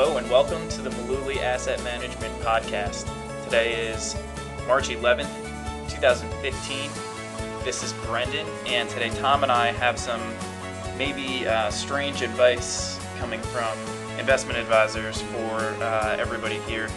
Hello 0.00 0.16
and 0.16 0.30
welcome 0.30 0.68
to 0.68 0.80
the 0.80 0.90
Mullooly 0.90 1.38
Asset 1.38 1.82
Management 1.82 2.32
Podcast. 2.38 3.12
Today 3.42 3.88
is 3.88 4.14
March 4.68 4.90
11th, 4.90 5.26
2015. 5.90 6.88
This 7.64 7.82
is 7.82 7.92
Brendan, 8.06 8.46
and 8.64 8.88
today 8.88 9.10
Tom 9.18 9.42
and 9.42 9.50
I 9.50 9.72
have 9.72 9.98
some 9.98 10.20
maybe 10.96 11.48
uh, 11.48 11.68
strange 11.70 12.22
advice 12.22 13.00
coming 13.18 13.40
from 13.40 13.76
investment 14.20 14.56
advisors 14.56 15.20
for 15.20 15.58
uh, 15.82 16.16
everybody 16.16 16.60
here. 16.60 16.88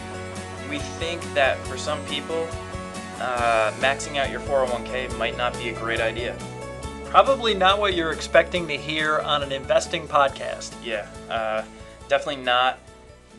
We 0.70 0.78
think 0.78 1.20
that 1.34 1.58
for 1.66 1.76
some 1.76 2.04
people, 2.04 2.46
uh, 3.18 3.72
maxing 3.80 4.16
out 4.16 4.30
your 4.30 4.38
401k 4.42 5.18
might 5.18 5.36
not 5.36 5.54
be 5.54 5.70
a 5.70 5.74
great 5.74 6.00
idea. 6.00 6.38
Probably 7.06 7.52
not 7.52 7.80
what 7.80 7.94
you're 7.94 8.12
expecting 8.12 8.68
to 8.68 8.76
hear 8.76 9.18
on 9.18 9.42
an 9.42 9.50
investing 9.50 10.06
podcast. 10.06 10.72
Yeah, 10.84 11.08
uh, 11.28 11.64
definitely 12.08 12.44
not 12.44 12.78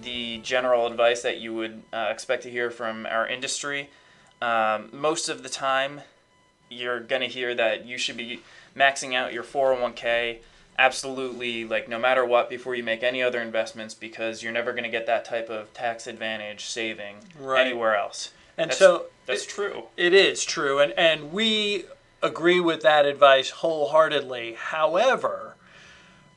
the 0.02 0.40
general 0.40 0.88
advice 0.88 1.22
that 1.22 1.38
you 1.40 1.54
would 1.54 1.84
uh, 1.94 2.08
expect 2.10 2.44
to 2.44 2.50
hear 2.50 2.70
from 2.72 3.06
our 3.06 3.28
industry. 3.28 3.90
Um, 4.42 4.90
most 4.92 5.30
of 5.30 5.44
the 5.44 5.50
time, 5.50 6.02
you're 6.70 7.00
going 7.00 7.22
to 7.22 7.28
hear 7.28 7.54
that 7.56 7.86
you 7.86 7.98
should 7.98 8.18
be 8.18 8.42
maxing 8.76 9.14
out 9.14 9.32
your 9.34 9.44
401k 9.44 10.40
absolutely 10.80 11.64
like 11.66 11.88
no 11.88 12.00
matter 12.00 12.26
what 12.26 12.50
before 12.50 12.74
you 12.74 12.84
make 12.84 13.04
any 13.04 13.22
other 13.22 13.40
investments 13.40 13.94
because 13.94 14.42
you're 14.42 14.52
never 14.52 14.72
going 14.72 14.84
to 14.84 14.90
get 14.90 15.06
that 15.06 15.24
type 15.24 15.48
of 15.48 15.72
tax 15.76 16.08
advantage 16.08 16.66
saving 16.66 17.16
Right. 17.40 17.68
anywhere 17.68 17.96
else. 17.96 18.32
And 18.58 18.72
That's- 18.72 18.80
so 18.80 19.06
that's 19.28 19.44
it- 19.44 19.50
true. 19.50 19.84
It 19.98 20.14
is 20.16 20.44
true, 20.44 20.80
and 20.80 20.92
and 20.94 21.32
we 21.32 21.86
agree 22.24 22.60
with 22.60 22.82
that 22.82 23.06
advice 23.06 23.52
wholeheartedly. 23.52 24.54
However, 24.54 25.53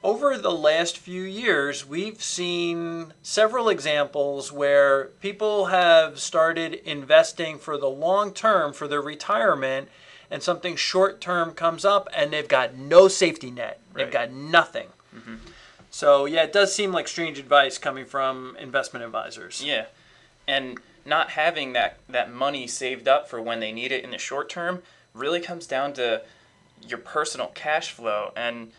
over 0.07 0.39
the 0.39 0.53
last 0.53 0.99
few 0.99 1.23
years, 1.23 1.85
we've 1.85 2.23
seen 2.23 3.13
several 3.23 3.69
examples 3.69 4.53
where 4.53 5.07
people 5.21 5.67
have 5.67 6.21
started 6.21 6.75
investing 6.75 7.59
for 7.59 7.77
the 7.77 7.89
long 7.89 8.33
term 8.33 8.73
for 8.73 8.87
their 8.87 9.03
retirement, 9.03 9.89
and 10.31 10.45
something 10.45 10.77
short 10.77 11.21
term 11.21 11.51
comes 11.51 11.85
up, 11.85 12.09
and 12.15 12.33
they've 12.33 12.47
got 12.47 12.77
no 12.77 13.09
safety 13.09 13.51
net. 13.51 13.81
They've 13.95 14.09
got 14.09 14.31
nothing. 14.31 14.87
Mm-hmm. 15.13 15.35
So 15.91 16.25
yeah, 16.25 16.45
it 16.45 16.53
does 16.53 16.73
seem 16.73 16.93
like 16.93 17.09
strange 17.09 17.41
advice 17.41 17.77
coming 17.77 18.05
from 18.05 18.57
investment 18.61 19.05
advisors. 19.05 19.61
Yeah, 19.61 19.87
and 20.47 20.79
not 21.05 21.31
having 21.31 21.73
that 21.73 21.99
that 22.09 22.31
money 22.33 22.69
saved 22.69 23.09
up 23.09 23.29
for 23.29 23.43
when 23.43 23.59
they 23.59 23.73
need 23.73 23.91
it 23.91 24.05
in 24.05 24.13
the 24.13 24.19
short 24.19 24.49
term 24.49 24.83
really 25.15 25.41
comes 25.41 25.67
down 25.67 25.95
to 25.95 26.23
your 26.87 26.99
personal 26.99 27.49
cash 27.49 27.91
flow, 27.91 28.31
and 28.37 28.71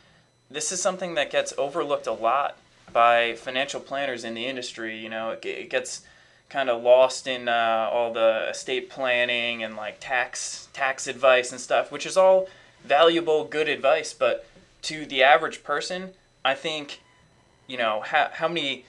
this 0.50 0.72
is 0.72 0.82
something 0.82 1.16
that 1.16 1.32
gets 1.32 1.54
overlooked 1.58 2.08
a 2.08 2.14
lot 2.14 2.58
by 2.94 3.36
financial 3.36 3.80
planners 3.80 4.24
in 4.24 4.34
the 4.34 4.46
industry. 4.46 4.98
You 4.98 5.10
know, 5.10 5.32
it, 5.32 5.46
it 5.46 5.70
gets 5.70 6.02
kind 6.50 6.70
of 6.70 6.82
lost 6.82 7.28
in 7.28 7.50
uh, 7.50 7.90
all 7.92 8.14
the 8.14 8.48
estate 8.50 8.90
planning 8.90 9.64
and 9.64 9.76
like 9.76 9.98
tax 10.00 10.70
tax 10.74 11.08
advice 11.08 11.52
and 11.52 11.60
stuff, 11.60 11.92
which 11.92 12.06
is 12.06 12.16
all 12.16 12.48
valuable, 12.84 13.44
good 13.44 13.68
advice, 13.68 14.14
but 14.14 14.46
to 14.84 15.06
the 15.06 15.22
average 15.24 15.64
person, 15.64 16.12
I 16.46 16.54
think 16.54 17.02
you 17.68 17.78
know 17.78 18.02
how, 18.06 18.30
how 18.32 18.48
many 18.48 18.86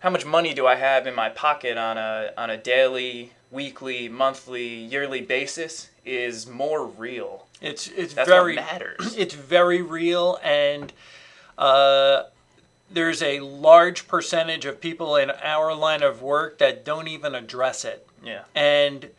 how 0.00 0.10
much 0.10 0.24
money 0.24 0.54
do 0.54 0.66
I 0.66 0.76
have 0.76 1.06
in 1.06 1.14
my 1.14 1.28
pocket 1.28 1.76
on 1.76 1.98
a 1.98 2.32
on 2.36 2.50
a 2.50 2.56
daily, 2.56 3.32
weekly, 3.50 4.08
monthly, 4.08 4.68
yearly 4.68 5.20
basis 5.20 5.90
is 6.04 6.46
more 6.46 6.86
real. 6.86 7.46
It's 7.60 7.88
it's 7.88 8.14
That's 8.14 8.28
very 8.28 8.56
matters. 8.56 9.14
it's 9.18 9.34
very 9.34 9.82
real 9.82 10.38
and 10.42 10.92
uh, 11.58 12.24
there's 12.90 13.22
a 13.22 13.40
large 13.40 14.08
percentage 14.08 14.64
of 14.64 14.80
people 14.80 15.16
in 15.16 15.30
our 15.42 15.74
line 15.74 16.02
of 16.02 16.22
work 16.22 16.58
that 16.58 16.84
don't 16.84 17.06
even 17.06 17.34
address 17.34 17.84
it. 17.84 18.06
Yeah. 18.24 18.42
And 18.54 19.10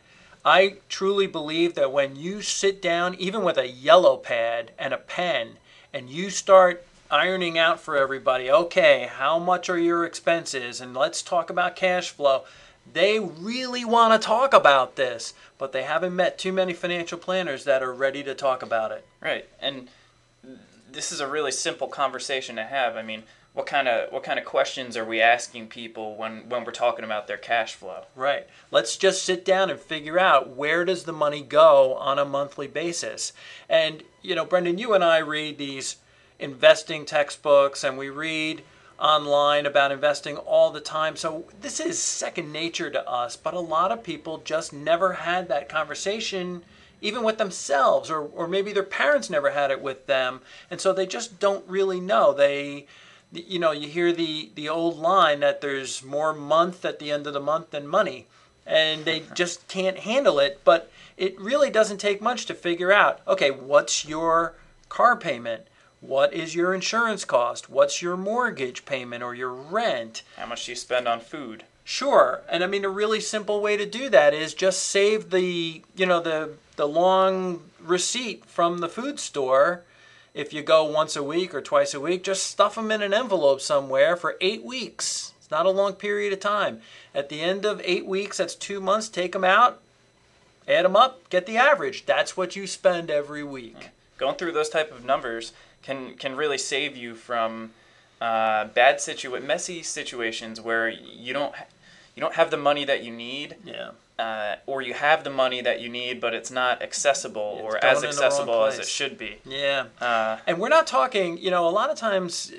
I 0.44 0.76
truly 0.88 1.26
believe 1.26 1.74
that 1.74 1.92
when 1.92 2.16
you 2.16 2.42
sit 2.42 2.82
down, 2.82 3.14
even 3.14 3.44
with 3.44 3.56
a 3.56 3.68
yellow 3.68 4.16
pad 4.16 4.72
and 4.78 4.92
a 4.92 4.98
pen, 4.98 5.56
and 5.92 6.10
you 6.10 6.30
start 6.30 6.84
ironing 7.10 7.58
out 7.58 7.80
for 7.80 7.96
everybody, 7.96 8.50
okay, 8.50 9.08
how 9.12 9.38
much 9.38 9.70
are 9.70 9.78
your 9.78 10.04
expenses? 10.04 10.80
And 10.80 10.94
let's 10.94 11.22
talk 11.22 11.48
about 11.48 11.76
cash 11.76 12.10
flow. 12.10 12.44
They 12.90 13.18
really 13.18 13.84
want 13.84 14.20
to 14.20 14.26
talk 14.26 14.52
about 14.52 14.96
this, 14.96 15.34
but 15.58 15.72
they 15.72 15.82
haven't 15.82 16.14
met 16.14 16.38
too 16.38 16.52
many 16.52 16.72
financial 16.72 17.18
planners 17.18 17.64
that 17.64 17.82
are 17.82 17.92
ready 17.92 18.22
to 18.24 18.34
talk 18.34 18.62
about 18.62 18.92
it. 18.92 19.06
Right. 19.20 19.48
And 19.60 19.88
this 20.90 21.12
is 21.12 21.20
a 21.20 21.26
really 21.26 21.52
simple 21.52 21.88
conversation 21.88 22.56
to 22.56 22.64
have. 22.64 22.96
I 22.96 23.02
mean, 23.02 23.22
what 23.54 23.66
kind 23.66 23.86
of 23.86 24.10
what 24.12 24.22
kind 24.22 24.38
of 24.38 24.44
questions 24.44 24.96
are 24.96 25.04
we 25.04 25.20
asking 25.20 25.68
people 25.68 26.16
when 26.16 26.48
when 26.48 26.64
we're 26.64 26.72
talking 26.72 27.04
about 27.04 27.26
their 27.26 27.36
cash 27.36 27.74
flow? 27.74 28.04
Right. 28.16 28.46
Let's 28.70 28.96
just 28.96 29.24
sit 29.24 29.44
down 29.44 29.70
and 29.70 29.78
figure 29.78 30.18
out 30.18 30.56
where 30.56 30.84
does 30.84 31.04
the 31.04 31.12
money 31.12 31.42
go 31.42 31.94
on 31.94 32.18
a 32.18 32.24
monthly 32.24 32.66
basis. 32.66 33.32
And 33.68 34.04
you 34.22 34.34
know, 34.34 34.44
Brendan, 34.44 34.78
you 34.78 34.94
and 34.94 35.04
I 35.04 35.18
read 35.18 35.58
these 35.58 35.96
investing 36.38 37.04
textbooks 37.04 37.84
and 37.84 37.98
we 37.98 38.08
read 38.08 38.62
online 39.02 39.66
about 39.66 39.90
investing 39.90 40.36
all 40.36 40.70
the 40.70 40.80
time. 40.80 41.16
So 41.16 41.44
this 41.60 41.80
is 41.80 41.98
second 42.00 42.52
nature 42.52 42.88
to 42.88 43.08
us, 43.08 43.36
but 43.36 43.52
a 43.52 43.60
lot 43.60 43.90
of 43.90 44.04
people 44.04 44.38
just 44.44 44.72
never 44.72 45.14
had 45.14 45.48
that 45.48 45.68
conversation 45.68 46.62
even 47.00 47.24
with 47.24 47.36
themselves 47.36 48.10
or 48.10 48.20
or 48.20 48.46
maybe 48.46 48.72
their 48.72 48.84
parents 48.84 49.28
never 49.28 49.50
had 49.50 49.72
it 49.72 49.82
with 49.82 50.06
them. 50.06 50.40
And 50.70 50.80
so 50.80 50.92
they 50.92 51.06
just 51.06 51.40
don't 51.40 51.68
really 51.68 52.00
know. 52.00 52.32
They 52.32 52.86
you 53.32 53.58
know, 53.58 53.72
you 53.72 53.88
hear 53.88 54.12
the 54.12 54.50
the 54.54 54.68
old 54.68 54.98
line 54.98 55.40
that 55.40 55.60
there's 55.60 56.04
more 56.04 56.32
month 56.32 56.84
at 56.84 56.98
the 56.98 57.10
end 57.10 57.26
of 57.26 57.32
the 57.32 57.40
month 57.40 57.70
than 57.70 57.86
money, 57.86 58.28
and 58.64 59.04
they 59.04 59.24
just 59.34 59.66
can't 59.68 59.98
handle 59.98 60.38
it. 60.38 60.60
But 60.64 60.90
it 61.16 61.40
really 61.40 61.70
doesn't 61.70 61.98
take 61.98 62.22
much 62.22 62.46
to 62.46 62.54
figure 62.54 62.92
out. 62.92 63.20
Okay, 63.26 63.50
what's 63.50 64.04
your 64.04 64.54
car 64.88 65.16
payment? 65.16 65.66
What 66.02 66.34
is 66.34 66.56
your 66.56 66.74
insurance 66.74 67.24
cost? 67.24 67.70
What's 67.70 68.02
your 68.02 68.16
mortgage 68.16 68.84
payment 68.84 69.22
or 69.22 69.36
your 69.36 69.52
rent? 69.52 70.22
How 70.36 70.46
much 70.46 70.66
do 70.66 70.72
you 70.72 70.76
spend 70.76 71.06
on 71.06 71.20
food? 71.20 71.62
Sure. 71.84 72.42
And 72.48 72.64
I 72.64 72.66
mean 72.66 72.84
a 72.84 72.88
really 72.88 73.20
simple 73.20 73.60
way 73.60 73.76
to 73.76 73.86
do 73.86 74.08
that 74.08 74.34
is 74.34 74.52
just 74.52 74.82
save 74.82 75.30
the, 75.30 75.82
you 75.94 76.04
know, 76.04 76.20
the 76.20 76.50
the 76.76 76.88
long 76.88 77.62
receipt 77.80 78.44
from 78.46 78.78
the 78.78 78.88
food 78.88 79.20
store. 79.20 79.82
If 80.34 80.52
you 80.52 80.62
go 80.62 80.84
once 80.84 81.14
a 81.14 81.22
week 81.22 81.54
or 81.54 81.60
twice 81.60 81.94
a 81.94 82.00
week, 82.00 82.24
just 82.24 82.46
stuff 82.46 82.74
them 82.74 82.90
in 82.90 83.02
an 83.02 83.14
envelope 83.14 83.60
somewhere 83.60 84.16
for 84.16 84.36
8 84.40 84.64
weeks. 84.64 85.32
It's 85.38 85.50
not 85.50 85.66
a 85.66 85.70
long 85.70 85.92
period 85.92 86.32
of 86.32 86.40
time. 86.40 86.80
At 87.14 87.28
the 87.28 87.42
end 87.42 87.64
of 87.64 87.80
8 87.84 88.06
weeks, 88.06 88.38
that's 88.38 88.54
2 88.54 88.80
months, 88.80 89.08
take 89.08 89.32
them 89.32 89.44
out, 89.44 89.80
add 90.66 90.86
them 90.86 90.96
up, 90.96 91.28
get 91.28 91.44
the 91.44 91.58
average. 91.58 92.06
That's 92.06 92.36
what 92.36 92.56
you 92.56 92.66
spend 92.66 93.10
every 93.10 93.44
week. 93.44 93.78
Mm. 93.78 93.88
Going 94.16 94.36
through 94.36 94.52
those 94.52 94.70
type 94.70 94.90
of 94.90 95.04
numbers 95.04 95.52
can 95.82 96.14
can 96.14 96.36
really 96.36 96.58
save 96.58 96.96
you 96.96 97.14
from 97.14 97.72
uh, 98.20 98.66
bad 98.66 98.96
situa- 98.98 99.42
messy 99.44 99.82
situations 99.82 100.60
where 100.60 100.88
you 100.88 101.32
don't 101.32 101.54
ha- 101.54 101.66
you 102.14 102.20
don't 102.20 102.34
have 102.34 102.50
the 102.50 102.56
money 102.56 102.84
that 102.84 103.02
you 103.02 103.10
need. 103.10 103.56
Yeah. 103.64 103.90
uh, 104.18 104.56
or 104.66 104.82
you 104.82 104.94
have 104.94 105.24
the 105.24 105.30
money 105.30 105.60
that 105.62 105.80
you 105.80 105.88
need, 105.88 106.20
but 106.20 106.32
it's 106.34 106.50
not 106.50 106.80
accessible 106.82 107.54
It's 107.56 107.64
or 107.74 107.84
as 107.84 108.02
in 108.02 108.10
the 108.10 108.16
wrong 108.16 108.24
accessible 108.26 108.64
as 108.66 108.78
it 108.78 108.86
should 108.86 109.16
be. 109.18 109.38
Yeah. 109.44 109.86
Uh, 110.00 110.38
And 110.46 110.58
we're 110.60 110.68
not 110.68 110.86
talking, 110.86 111.38
you 111.38 111.50
know, 111.50 111.66
a 111.66 111.70
lot 111.80 111.90
of 111.90 111.96
times 111.96 112.52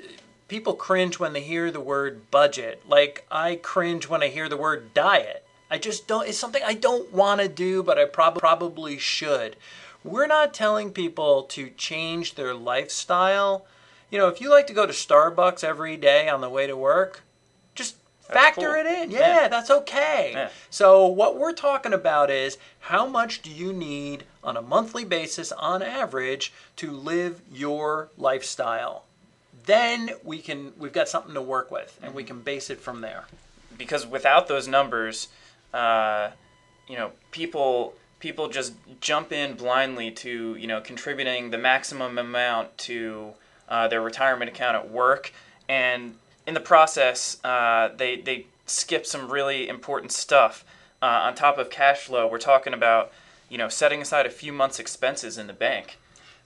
people 0.48 0.74
cringe 0.74 1.18
when 1.18 1.32
they 1.32 1.40
hear 1.40 1.70
the 1.70 1.80
word 1.80 2.30
budget. 2.30 2.82
Like 2.86 3.24
I 3.30 3.56
cringe 3.62 4.08
when 4.08 4.22
I 4.22 4.28
hear 4.28 4.48
the 4.48 4.56
word 4.58 4.92
diet. 4.92 5.46
I 5.70 5.78
just 5.78 6.06
don't, 6.06 6.28
it's 6.28 6.36
something 6.38 6.62
I 6.66 6.74
don't 6.74 7.10
want 7.12 7.40
to 7.40 7.48
do, 7.48 7.82
but 7.82 7.98
I 7.98 8.04
prob- 8.04 8.38
probably 8.38 8.98
should. 8.98 9.56
We're 10.04 10.26
not 10.26 10.52
telling 10.54 10.92
people 10.92 11.42
to 11.44 11.70
change 11.70 12.34
their 12.34 12.54
lifestyle. 12.54 13.66
You 14.10 14.18
know, 14.18 14.28
if 14.28 14.40
you 14.40 14.50
like 14.50 14.66
to 14.68 14.72
go 14.74 14.86
to 14.86 14.92
Starbucks 14.92 15.64
every 15.64 15.96
day 15.96 16.28
on 16.28 16.40
the 16.42 16.48
way 16.50 16.66
to 16.66 16.76
work, 16.76 17.22
just 17.74 17.96
That's 18.28 18.34
factor 18.38 18.66
cool. 18.66 18.74
it 18.74 18.86
in. 18.86 19.10
Yeah, 19.10 19.42
Yeah. 19.42 19.48
that's 19.48 19.70
okay. 19.70 20.32
Yeah. 20.34 20.48
So, 20.70 21.06
what 21.06 21.38
we're 21.38 21.52
talking 21.54 21.92
about 21.94 22.30
is 22.30 22.58
how 22.80 23.06
much 23.06 23.40
do 23.42 23.50
you 23.50 23.72
need 23.72 24.24
on 24.44 24.56
a 24.56 24.62
monthly 24.62 25.04
basis 25.04 25.50
on 25.52 25.82
average 25.82 26.52
to 26.76 26.90
live 26.90 27.40
your 27.50 28.10
lifestyle? 28.18 29.04
Then 29.66 30.10
we 30.22 30.40
can 30.42 30.74
we've 30.76 30.92
got 30.92 31.08
something 31.08 31.32
to 31.34 31.40
work 31.42 31.70
with 31.70 31.98
and 32.02 32.14
we 32.14 32.24
can 32.24 32.40
base 32.42 32.68
it 32.68 32.80
from 32.80 33.00
there. 33.00 33.24
because 33.78 34.06
without 34.06 34.46
those 34.46 34.68
numbers, 34.68 35.28
uh, 35.72 36.30
you 36.86 36.96
know, 36.96 37.10
people 37.32 37.94
people 38.24 38.48
just 38.48 38.72
jump 39.02 39.32
in 39.32 39.52
blindly 39.52 40.10
to 40.10 40.56
you 40.56 40.66
know 40.66 40.80
contributing 40.80 41.50
the 41.50 41.58
maximum 41.58 42.16
amount 42.16 42.76
to 42.78 43.34
uh, 43.68 43.86
their 43.86 44.00
retirement 44.00 44.48
account 44.50 44.74
at 44.74 44.90
work, 44.90 45.30
and 45.68 46.14
in 46.46 46.54
the 46.54 46.60
process, 46.60 47.36
uh, 47.44 47.90
they 47.98 48.16
they 48.16 48.46
skip 48.64 49.04
some 49.04 49.30
really 49.30 49.68
important 49.68 50.10
stuff. 50.10 50.64
Uh, 51.02 51.26
on 51.26 51.34
top 51.34 51.58
of 51.58 51.68
cash 51.68 51.98
flow, 51.98 52.26
we're 52.26 52.38
talking 52.38 52.72
about 52.72 53.12
you 53.50 53.58
know 53.58 53.68
setting 53.68 54.00
aside 54.00 54.24
a 54.24 54.30
few 54.30 54.54
months' 54.54 54.78
expenses 54.78 55.36
in 55.36 55.46
the 55.46 55.52
bank. 55.52 55.98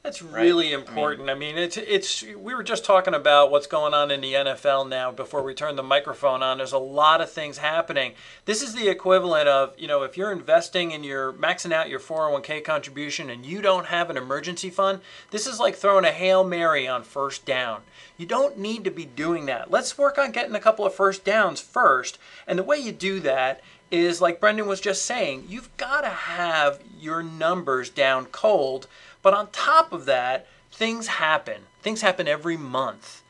That's 0.05 0.23
really 0.23 0.73
important. 0.73 1.29
I 1.29 1.35
mean, 1.35 1.59
it's 1.59 1.77
it's 1.77 2.23
we 2.23 2.55
were 2.55 2.63
just 2.63 2.85
talking 2.85 3.15
about 3.15 3.51
what's 3.51 3.67
going 3.67 3.95
on 3.95 4.13
in 4.13 4.21
the 4.21 4.33
NFL 4.33 4.89
now 4.89 5.11
before 5.11 5.43
we 5.43 5.55
turn 5.55 5.75
the 5.75 5.83
microphone 5.83 6.41
on. 6.41 6.59
There's 6.59 6.73
a 6.73 6.79
lot 6.79 7.21
of 7.21 7.31
things 7.31 7.59
happening. 7.59 8.13
This 8.45 8.63
is 8.63 8.75
the 8.75 8.89
equivalent 8.89 9.49
of, 9.49 9.75
you 9.77 9.89
know, 9.89 10.05
if 10.05 10.17
you're 10.17 10.31
investing 10.31 10.93
and 10.93 11.05
you're 11.05 11.33
maxing 11.33 11.73
out 11.73 11.89
your 11.89 11.99
401k 11.99 12.63
contribution 12.65 13.29
and 13.29 13.45
you 13.45 13.61
don't 13.61 13.87
have 13.87 14.09
an 14.09 14.17
emergency 14.17 14.71
fund, 14.71 15.01
this 15.31 15.49
is 15.49 15.59
like 15.59 15.75
throwing 15.75 16.05
a 16.05 16.13
Hail 16.13 16.45
Mary 16.45 16.87
on 16.87 17.03
first 17.03 17.45
down. 17.45 17.83
You 18.17 18.25
don't 18.25 18.57
need 18.57 18.85
to 18.85 18.91
be 18.93 19.05
doing 19.05 19.47
that. 19.47 19.71
Let's 19.71 19.99
work 19.99 20.17
on 20.17 20.31
getting 20.31 20.55
a 20.55 20.61
couple 20.61 20.87
of 20.87 20.95
first 20.95 21.25
downs 21.25 21.61
first. 21.61 22.19
And 22.47 22.57
the 22.57 22.65
way 22.65 22.79
you 22.79 22.93
do 22.93 23.19
that 23.21 23.61
is 23.91 24.21
like 24.21 24.41
Brendan 24.41 24.67
was 24.67 24.81
just 24.81 25.05
saying, 25.05 25.47
you've 25.49 25.75
got 25.77 26.03
to 26.03 26.09
have 26.09 26.81
your 27.01 27.23
numbers 27.23 27.91
down 27.91 28.27
cold 28.27 28.87
but 29.29 29.37
on 29.37 29.51
top 29.51 29.93
of 29.93 30.07
that, 30.07 30.47
things 30.73 31.07
happen. 31.07 31.61
Things 31.83 32.01
happen 32.01 32.27
every 32.27 32.57
month. 32.57 33.23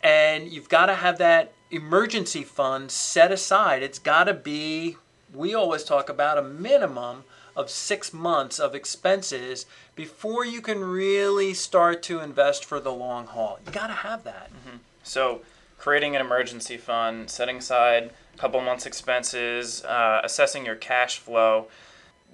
And 0.00 0.46
you've 0.52 0.68
got 0.68 0.86
to 0.86 0.94
have 0.94 1.18
that 1.18 1.52
emergency 1.68 2.44
fund 2.44 2.92
set 2.92 3.32
aside. 3.32 3.82
It's 3.82 3.98
got 3.98 4.24
to 4.24 4.34
be, 4.34 4.98
we 5.34 5.52
always 5.52 5.82
talk 5.82 6.08
about 6.08 6.38
a 6.38 6.42
minimum 6.42 7.24
of 7.56 7.70
six 7.70 8.12
months 8.12 8.60
of 8.60 8.76
expenses 8.76 9.66
before 9.96 10.44
you 10.44 10.60
can 10.60 10.84
really 10.84 11.52
start 11.54 12.04
to 12.04 12.20
invest 12.20 12.64
for 12.64 12.78
the 12.78 12.92
long 12.92 13.26
haul. 13.26 13.58
You 13.66 13.72
got 13.72 13.88
to 13.88 13.94
have 13.94 14.22
that. 14.22 14.50
Mm-hmm. 14.52 14.76
So, 15.02 15.40
creating 15.76 16.14
an 16.14 16.20
emergency 16.20 16.76
fund, 16.76 17.30
setting 17.30 17.56
aside 17.56 18.12
a 18.32 18.38
couple 18.38 18.60
months' 18.60 18.86
expenses, 18.86 19.84
uh, 19.86 20.20
assessing 20.22 20.64
your 20.64 20.76
cash 20.76 21.18
flow 21.18 21.66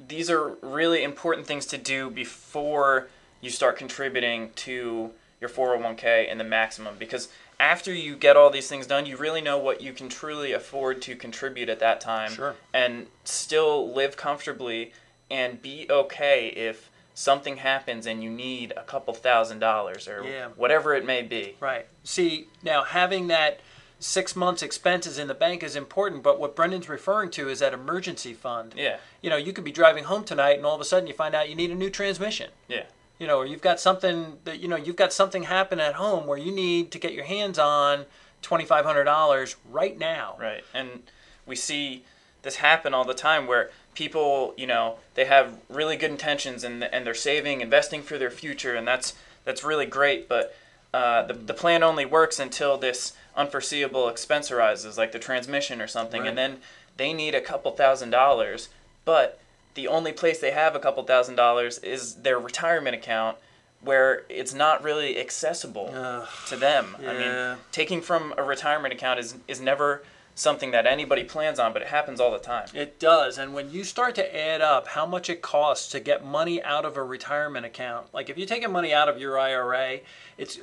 these 0.08 0.30
are 0.30 0.56
really 0.62 1.02
important 1.02 1.46
things 1.46 1.66
to 1.66 1.78
do 1.78 2.10
before 2.10 3.08
you 3.40 3.50
start 3.50 3.76
contributing 3.76 4.50
to 4.54 5.10
your 5.40 5.50
401k 5.50 6.30
and 6.30 6.38
the 6.38 6.44
maximum 6.44 6.94
because 6.98 7.28
after 7.58 7.92
you 7.94 8.16
get 8.16 8.36
all 8.36 8.50
these 8.50 8.68
things 8.68 8.88
done, 8.88 9.06
you 9.06 9.16
really 9.16 9.40
know 9.40 9.56
what 9.56 9.80
you 9.80 9.92
can 9.92 10.08
truly 10.08 10.52
afford 10.52 11.00
to 11.02 11.14
contribute 11.14 11.68
at 11.68 11.78
that 11.78 12.00
time 12.00 12.32
sure. 12.32 12.56
and 12.74 13.06
still 13.24 13.92
live 13.92 14.16
comfortably 14.16 14.92
and 15.30 15.62
be 15.62 15.86
okay 15.88 16.48
if 16.48 16.90
something 17.14 17.58
happens 17.58 18.06
and 18.06 18.22
you 18.22 18.30
need 18.30 18.72
a 18.76 18.82
couple 18.82 19.14
thousand 19.14 19.60
dollars 19.60 20.08
or 20.08 20.24
yeah. 20.24 20.48
whatever 20.56 20.94
it 20.94 21.06
may 21.06 21.22
be. 21.22 21.54
Right. 21.60 21.86
See, 22.02 22.48
now 22.62 22.82
having 22.82 23.28
that 23.28 23.60
six 24.02 24.34
months 24.34 24.64
expenses 24.64 25.16
in 25.16 25.28
the 25.28 25.34
bank 25.34 25.62
is 25.62 25.76
important, 25.76 26.24
but 26.24 26.40
what 26.40 26.56
Brendan's 26.56 26.88
referring 26.88 27.30
to 27.30 27.48
is 27.48 27.60
that 27.60 27.72
emergency 27.72 28.34
fund. 28.34 28.74
Yeah. 28.76 28.96
You 29.20 29.30
know, 29.30 29.36
you 29.36 29.52
could 29.52 29.62
be 29.62 29.70
driving 29.70 30.04
home 30.04 30.24
tonight 30.24 30.56
and 30.56 30.66
all 30.66 30.74
of 30.74 30.80
a 30.80 30.84
sudden 30.84 31.06
you 31.06 31.14
find 31.14 31.36
out 31.36 31.48
you 31.48 31.54
need 31.54 31.70
a 31.70 31.76
new 31.76 31.88
transmission. 31.88 32.50
Yeah. 32.66 32.84
You 33.20 33.28
know, 33.28 33.38
or 33.38 33.46
you've 33.46 33.62
got 33.62 33.78
something 33.78 34.38
that 34.44 34.58
you 34.58 34.66
know, 34.66 34.76
you've 34.76 34.96
got 34.96 35.12
something 35.12 35.44
happen 35.44 35.78
at 35.78 35.94
home 35.94 36.26
where 36.26 36.36
you 36.36 36.50
need 36.50 36.90
to 36.90 36.98
get 36.98 37.12
your 37.12 37.24
hands 37.24 37.60
on 37.60 38.06
twenty 38.42 38.64
five 38.64 38.84
hundred 38.84 39.04
dollars 39.04 39.54
right 39.70 39.96
now. 39.96 40.36
Right. 40.40 40.64
And 40.74 41.04
we 41.46 41.54
see 41.54 42.04
this 42.42 42.56
happen 42.56 42.92
all 42.92 43.04
the 43.04 43.14
time 43.14 43.46
where 43.46 43.70
people, 43.94 44.52
you 44.56 44.66
know, 44.66 44.96
they 45.14 45.26
have 45.26 45.58
really 45.68 45.96
good 45.96 46.10
intentions 46.10 46.64
and 46.64 46.82
and 46.82 47.06
they're 47.06 47.14
saving, 47.14 47.60
investing 47.60 48.02
for 48.02 48.18
their 48.18 48.30
future 48.30 48.74
and 48.74 48.88
that's 48.88 49.14
that's 49.44 49.62
really 49.62 49.86
great, 49.86 50.28
but 50.28 50.56
uh, 50.92 51.22
the, 51.22 51.34
the 51.34 51.54
plan 51.54 51.82
only 51.82 52.04
works 52.04 52.38
until 52.38 52.76
this 52.76 53.14
unforeseeable 53.36 54.08
expense 54.08 54.50
arises, 54.50 54.98
like 54.98 55.12
the 55.12 55.18
transmission 55.18 55.80
or 55.80 55.86
something, 55.86 56.22
right. 56.22 56.28
and 56.28 56.38
then 56.38 56.58
they 56.96 57.12
need 57.12 57.34
a 57.34 57.40
couple 57.40 57.70
thousand 57.72 58.10
dollars, 58.10 58.68
but 59.04 59.40
the 59.74 59.88
only 59.88 60.12
place 60.12 60.38
they 60.38 60.50
have 60.50 60.74
a 60.74 60.78
couple 60.78 61.02
thousand 61.04 61.36
dollars 61.36 61.78
is 61.78 62.16
their 62.16 62.38
retirement 62.38 62.94
account 62.94 63.38
where 63.80 64.22
it's 64.28 64.54
not 64.54 64.82
really 64.82 65.18
accessible 65.18 65.90
Ugh, 65.92 66.28
to 66.48 66.56
them. 66.56 66.96
Yeah. 67.00 67.10
I 67.10 67.18
mean, 67.18 67.58
taking 67.72 68.00
from 68.00 68.34
a 68.36 68.42
retirement 68.42 68.94
account 68.94 69.18
is 69.18 69.34
is 69.48 69.60
never 69.60 70.02
something 70.34 70.70
that 70.70 70.86
anybody 70.86 71.24
plans 71.24 71.58
on, 71.58 71.72
but 71.72 71.82
it 71.82 71.88
happens 71.88 72.20
all 72.20 72.30
the 72.30 72.38
time. 72.38 72.66
It 72.72 72.98
does. 72.98 73.36
And 73.36 73.52
when 73.52 73.70
you 73.70 73.84
start 73.84 74.14
to 74.14 74.36
add 74.36 74.60
up 74.60 74.88
how 74.88 75.04
much 75.04 75.28
it 75.28 75.42
costs 75.42 75.90
to 75.90 76.00
get 76.00 76.24
money 76.24 76.62
out 76.62 76.84
of 76.84 76.96
a 76.96 77.02
retirement 77.02 77.66
account, 77.66 78.06
like 78.14 78.30
if 78.30 78.38
you're 78.38 78.46
taking 78.46 78.72
money 78.72 78.94
out 78.94 79.08
of 79.08 79.18
your 79.18 79.38
IRA, 79.38 80.00
it's 80.38 80.58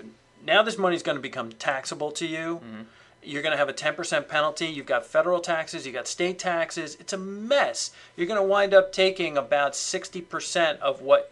now 0.45 0.63
this 0.63 0.77
money 0.77 0.95
is 0.95 1.03
going 1.03 1.17
to 1.17 1.21
become 1.21 1.51
taxable 1.51 2.11
to 2.11 2.25
you. 2.25 2.61
Mm-hmm. 2.63 2.81
You're 3.21 3.41
going 3.41 3.51
to 3.51 3.57
have 3.57 3.67
a 3.69 3.73
10% 3.73 4.27
penalty. 4.29 4.67
You've 4.67 4.85
got 4.85 5.05
federal 5.05 5.41
taxes, 5.41 5.85
you've 5.85 5.95
got 5.95 6.07
state 6.07 6.39
taxes. 6.39 6.95
It's 6.99 7.11
a 7.11 7.17
mess. 7.17 7.91
You're 8.15 8.27
going 8.27 8.39
to 8.39 8.47
wind 8.47 8.73
up 8.73 8.93
taking 8.93 9.37
about 9.37 9.73
60% 9.73 10.79
of 10.79 11.01
what 11.01 11.31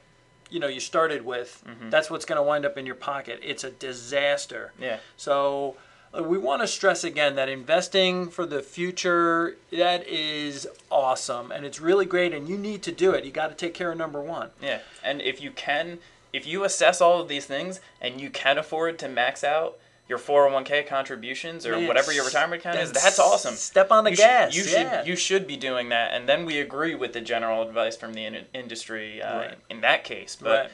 you 0.49 0.59
know 0.59 0.67
you 0.67 0.79
started 0.79 1.25
with. 1.25 1.63
Mm-hmm. 1.67 1.89
That's 1.89 2.09
what's 2.09 2.25
going 2.25 2.37
to 2.37 2.43
wind 2.43 2.65
up 2.65 2.77
in 2.77 2.85
your 2.85 2.95
pocket. 2.95 3.39
It's 3.43 3.63
a 3.63 3.71
disaster. 3.71 4.73
Yeah. 4.79 4.99
So 5.15 5.77
uh, 6.17 6.23
we 6.23 6.37
want 6.37 6.61
to 6.61 6.67
stress 6.67 7.03
again 7.03 7.35
that 7.35 7.49
investing 7.49 8.29
for 8.29 8.45
the 8.45 8.61
future 8.61 9.57
that 9.71 10.07
is 10.07 10.67
awesome 10.89 11.51
and 11.51 11.65
it's 11.65 11.81
really 11.81 12.05
great 12.05 12.33
and 12.33 12.47
you 12.47 12.57
need 12.57 12.81
to 12.83 12.91
do 12.91 13.11
it. 13.11 13.25
You 13.25 13.31
got 13.31 13.49
to 13.49 13.55
take 13.55 13.73
care 13.73 13.91
of 13.91 13.97
number 13.97 14.21
1. 14.21 14.49
Yeah. 14.61 14.79
And 15.03 15.21
if 15.21 15.41
you 15.41 15.51
can 15.51 15.99
if 16.33 16.45
you 16.45 16.63
assess 16.63 17.01
all 17.01 17.21
of 17.21 17.27
these 17.27 17.45
things 17.45 17.79
and 18.01 18.19
you 18.19 18.29
can 18.29 18.57
afford 18.57 18.99
to 18.99 19.07
max 19.07 19.43
out 19.43 19.77
your 20.09 20.17
401k 20.17 20.87
contributions 20.87 21.65
or 21.65 21.77
Man, 21.77 21.87
whatever 21.87 22.13
your 22.13 22.23
retirement 22.23 22.61
account 22.61 22.77
is, 22.79 22.91
that's 22.91 23.19
awesome. 23.19 23.55
Step 23.55 23.91
on 23.91 24.05
the 24.05 24.11
you 24.11 24.17
gas. 24.17 24.53
Should, 24.53 24.65
you 24.65 24.71
yeah. 24.71 24.99
should 24.99 25.07
you 25.07 25.15
should 25.15 25.47
be 25.47 25.57
doing 25.57 25.89
that, 25.89 26.13
and 26.13 26.29
then 26.29 26.45
we 26.45 26.59
agree 26.59 26.95
with 26.95 27.13
the 27.13 27.21
general 27.21 27.61
advice 27.61 27.97
from 27.97 28.13
the 28.13 28.23
in- 28.23 28.45
industry 28.53 29.21
uh, 29.21 29.37
right. 29.37 29.57
in 29.69 29.81
that 29.81 30.03
case. 30.03 30.37
But 30.39 30.59
right. 30.59 30.71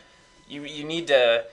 you 0.47 0.63
you 0.65 0.83
need 0.83 1.07
to 1.07 1.45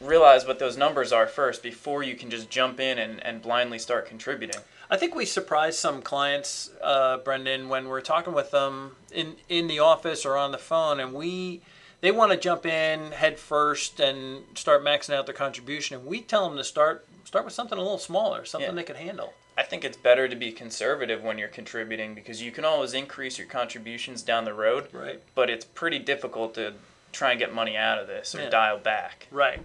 realize 0.00 0.46
what 0.46 0.58
those 0.58 0.76
numbers 0.76 1.12
are 1.12 1.26
first 1.26 1.62
before 1.62 2.02
you 2.02 2.14
can 2.14 2.30
just 2.30 2.50
jump 2.50 2.78
in 2.78 2.98
and, 2.98 3.24
and 3.24 3.42
blindly 3.42 3.78
start 3.78 4.06
contributing. 4.06 4.60
I 4.90 4.96
think 4.96 5.14
we 5.14 5.24
surprised 5.24 5.78
some 5.78 6.02
clients, 6.02 6.70
uh, 6.82 7.18
Brendan, 7.18 7.68
when 7.68 7.88
we're 7.88 8.00
talking 8.00 8.32
with 8.32 8.50
them 8.50 8.96
in 9.12 9.36
in 9.48 9.66
the 9.66 9.78
office 9.78 10.26
or 10.26 10.36
on 10.36 10.52
the 10.52 10.58
phone, 10.58 11.00
and 11.00 11.14
we 11.14 11.62
they 12.00 12.10
want 12.10 12.32
to 12.32 12.38
jump 12.38 12.64
in 12.66 13.12
head 13.12 13.38
first 13.38 14.00
and 14.00 14.44
start 14.54 14.84
maxing 14.84 15.14
out 15.14 15.26
their 15.26 15.34
contribution, 15.34 15.98
and 15.98 16.06
we 16.06 16.20
tell 16.20 16.48
them 16.48 16.56
to 16.58 16.64
start 16.64 17.06
start 17.24 17.44
with 17.44 17.54
something 17.54 17.76
a 17.78 17.82
little 17.82 17.98
smaller, 17.98 18.44
something 18.44 18.70
yeah. 18.70 18.74
they 18.74 18.82
can 18.82 18.96
handle. 18.96 19.34
I 19.58 19.64
think 19.64 19.84
it's 19.84 19.96
better 19.96 20.28
to 20.28 20.36
be 20.36 20.52
conservative 20.52 21.22
when 21.22 21.36
you're 21.36 21.48
contributing 21.48 22.14
because 22.14 22.40
you 22.40 22.52
can 22.52 22.64
always 22.64 22.94
increase 22.94 23.38
your 23.38 23.48
contributions 23.48 24.22
down 24.22 24.44
the 24.44 24.54
road. 24.54 24.86
Right. 24.92 25.20
But 25.34 25.50
it's 25.50 25.64
pretty 25.64 25.98
difficult 25.98 26.54
to 26.54 26.74
try 27.10 27.32
and 27.32 27.40
get 27.40 27.52
money 27.52 27.76
out 27.76 27.98
of 27.98 28.06
this 28.06 28.34
or 28.34 28.42
yeah. 28.42 28.50
dial 28.50 28.78
back. 28.78 29.26
Right. 29.32 29.60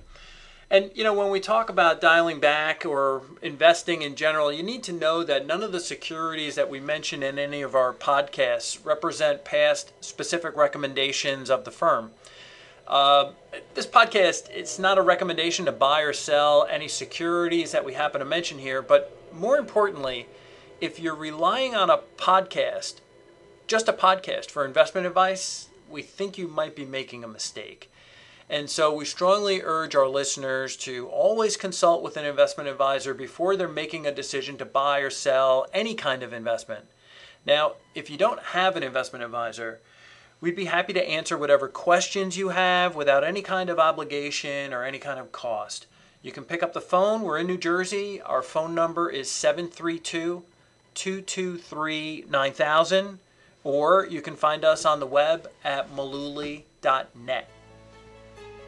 And 0.71 0.89
you 0.95 1.03
know, 1.03 1.13
when 1.13 1.29
we 1.29 1.39
talk 1.39 1.69
about 1.69 2.01
dialing 2.01 2.39
back 2.39 2.83
or 2.83 3.21
investing 3.43 4.01
in 4.01 4.15
general, 4.15 4.51
you 4.51 4.63
need 4.63 4.81
to 4.83 4.91
know 4.91 5.23
that 5.23 5.45
none 5.45 5.61
of 5.61 5.71
the 5.71 5.79
securities 5.79 6.55
that 6.55 6.71
we 6.71 6.79
mention 6.79 7.21
in 7.21 7.37
any 7.37 7.61
of 7.61 7.75
our 7.75 7.93
podcasts 7.93 8.83
represent 8.83 9.45
past 9.45 9.93
specific 10.01 10.57
recommendations 10.57 11.51
of 11.51 11.65
the 11.65 11.71
firm. 11.71 12.11
Uh, 12.87 13.31
this 13.73 13.87
podcast, 13.87 14.49
it's 14.49 14.77
not 14.77 14.97
a 14.97 15.01
recommendation 15.01 15.65
to 15.65 15.71
buy 15.71 16.01
or 16.01 16.13
sell 16.13 16.67
any 16.69 16.87
securities 16.87 17.71
that 17.71 17.85
we 17.85 17.93
happen 17.93 18.19
to 18.19 18.25
mention 18.25 18.59
here, 18.59 18.81
but 18.81 19.17
more 19.33 19.57
importantly, 19.57 20.27
if 20.81 20.99
you're 20.99 21.15
relying 21.15 21.75
on 21.75 21.89
a 21.89 21.99
podcast, 22.17 22.95
just 23.67 23.87
a 23.87 23.93
podcast 23.93 24.51
for 24.51 24.65
investment 24.65 25.07
advice, 25.07 25.69
we 25.89 26.01
think 26.01 26.37
you 26.37 26.47
might 26.47 26.75
be 26.75 26.85
making 26.85 27.23
a 27.23 27.27
mistake. 27.27 27.89
And 28.49 28.69
so 28.69 28.93
we 28.93 29.05
strongly 29.05 29.61
urge 29.63 29.95
our 29.95 30.07
listeners 30.07 30.75
to 30.77 31.07
always 31.07 31.55
consult 31.55 32.03
with 32.03 32.17
an 32.17 32.25
investment 32.25 32.69
advisor 32.69 33.13
before 33.13 33.55
they're 33.55 33.69
making 33.69 34.05
a 34.05 34.11
decision 34.11 34.57
to 34.57 34.65
buy 34.65 34.99
or 34.99 35.09
sell 35.09 35.67
any 35.73 35.95
kind 35.95 36.21
of 36.21 36.33
investment. 36.33 36.85
Now, 37.45 37.73
if 37.95 38.09
you 38.09 38.17
don't 38.17 38.41
have 38.41 38.75
an 38.75 38.83
investment 38.83 39.23
advisor, 39.23 39.79
We'd 40.43 40.57
be 40.57 40.65
happy 40.65 40.91
to 40.91 41.09
answer 41.09 41.37
whatever 41.37 41.69
questions 41.69 42.35
you 42.35 42.49
have 42.49 42.97
without 42.97 43.23
any 43.23 43.41
kind 43.41 43.69
of 43.69 43.79
obligation 43.79 44.73
or 44.73 44.83
any 44.83 44.99
kind 44.99 45.17
of 45.17 45.31
cost. 45.31 45.87
You 46.21 46.33
can 46.33 46.43
pick 46.43 46.61
up 46.61 46.73
the 46.73 46.81
phone. 46.81 47.21
We're 47.21 47.37
in 47.37 47.47
New 47.47 47.57
Jersey. 47.57 48.19
Our 48.19 48.41
phone 48.41 48.75
number 48.75 49.09
is 49.09 49.31
732 49.31 50.43
223 50.95 52.25
9000, 52.29 53.19
or 53.63 54.05
you 54.05 54.21
can 54.21 54.35
find 54.35 54.65
us 54.65 54.83
on 54.83 54.99
the 54.99 55.05
web 55.05 55.49
at 55.63 55.95
mullooly.net. 55.95 57.49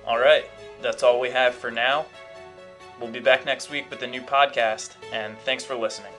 All 0.07 0.19
right, 0.19 0.45
that's 0.81 1.03
all 1.03 1.19
we 1.19 1.31
have 1.31 1.55
for 1.55 1.71
now. 1.71 2.05
We'll 3.01 3.11
be 3.11 3.19
back 3.19 3.45
next 3.45 3.69
week 3.69 3.89
with 3.89 4.01
a 4.01 4.07
new 4.07 4.21
podcast, 4.21 4.91
and 5.11 5.37
thanks 5.39 5.65
for 5.65 5.75
listening. 5.75 6.13